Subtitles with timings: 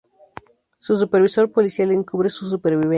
[0.79, 2.89] Su supervisor policial encubre su supervivencia.